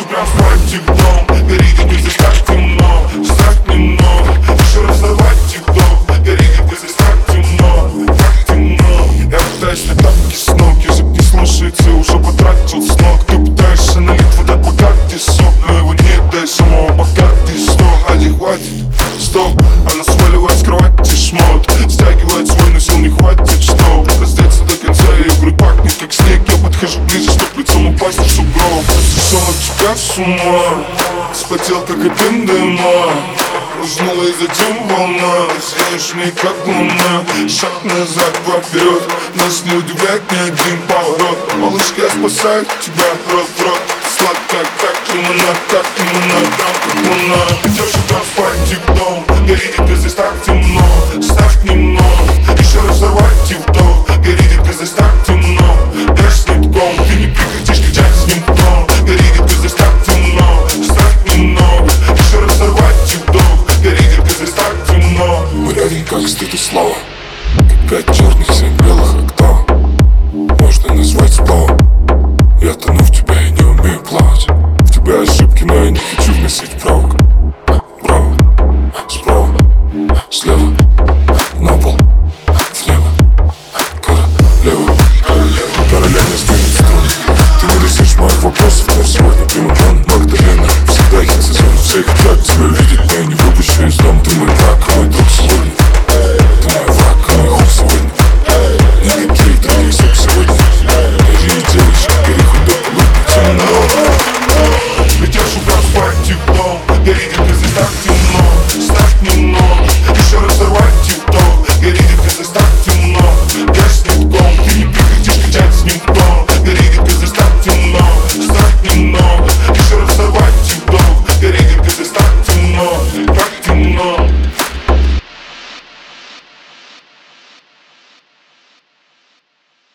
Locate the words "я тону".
72.62-73.00